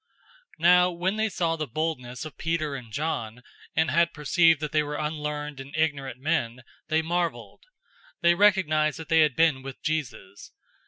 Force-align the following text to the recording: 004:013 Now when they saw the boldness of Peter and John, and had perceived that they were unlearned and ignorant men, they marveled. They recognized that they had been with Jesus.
004:013 0.59 0.59
Now 0.61 0.89
when 0.89 1.15
they 1.17 1.29
saw 1.29 1.55
the 1.55 1.67
boldness 1.67 2.25
of 2.25 2.35
Peter 2.35 2.73
and 2.73 2.91
John, 2.91 3.43
and 3.75 3.91
had 3.91 4.15
perceived 4.15 4.59
that 4.59 4.71
they 4.71 4.81
were 4.81 4.95
unlearned 4.95 5.59
and 5.59 5.75
ignorant 5.77 6.17
men, 6.19 6.63
they 6.87 7.03
marveled. 7.03 7.65
They 8.21 8.33
recognized 8.33 8.97
that 8.97 9.09
they 9.09 9.19
had 9.19 9.35
been 9.35 9.61
with 9.61 9.79
Jesus. 9.83 10.53